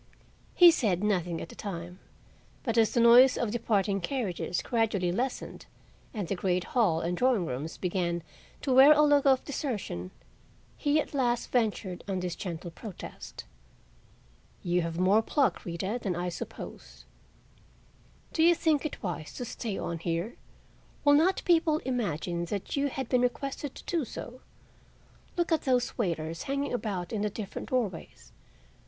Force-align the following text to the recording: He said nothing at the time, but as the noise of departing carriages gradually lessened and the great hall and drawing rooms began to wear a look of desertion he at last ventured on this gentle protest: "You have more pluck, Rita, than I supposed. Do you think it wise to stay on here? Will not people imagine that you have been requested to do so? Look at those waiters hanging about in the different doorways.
He 0.55 0.71
said 0.71 1.03
nothing 1.03 1.39
at 1.41 1.49
the 1.49 1.55
time, 1.55 1.99
but 2.63 2.75
as 2.75 2.91
the 2.91 2.99
noise 2.99 3.37
of 3.37 3.51
departing 3.51 4.01
carriages 4.01 4.63
gradually 4.63 5.11
lessened 5.11 5.67
and 6.11 6.27
the 6.27 6.33
great 6.33 6.63
hall 6.73 7.01
and 7.01 7.15
drawing 7.15 7.45
rooms 7.45 7.77
began 7.77 8.23
to 8.63 8.73
wear 8.73 8.93
a 8.93 9.03
look 9.03 9.27
of 9.27 9.45
desertion 9.45 10.09
he 10.75 10.99
at 10.99 11.13
last 11.13 11.51
ventured 11.51 12.03
on 12.07 12.19
this 12.19 12.35
gentle 12.35 12.71
protest: 12.71 13.43
"You 14.63 14.81
have 14.81 14.97
more 14.97 15.21
pluck, 15.21 15.65
Rita, 15.65 15.99
than 16.01 16.15
I 16.15 16.29
supposed. 16.29 17.03
Do 18.33 18.41
you 18.41 18.55
think 18.55 18.87
it 18.87 19.03
wise 19.03 19.35
to 19.35 19.45
stay 19.45 19.77
on 19.77 19.99
here? 19.99 20.35
Will 21.05 21.13
not 21.13 21.43
people 21.45 21.77
imagine 21.85 22.45
that 22.45 22.75
you 22.75 22.87
have 22.87 23.07
been 23.07 23.21
requested 23.21 23.75
to 23.75 23.83
do 23.83 24.03
so? 24.03 24.41
Look 25.37 25.51
at 25.51 25.61
those 25.61 25.95
waiters 25.95 26.41
hanging 26.49 26.73
about 26.73 27.13
in 27.13 27.21
the 27.21 27.29
different 27.29 27.69
doorways. 27.69 28.31